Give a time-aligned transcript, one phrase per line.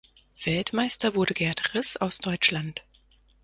[0.45, 2.83] Weltmeister wurde Gerd Riss aus Deutschland.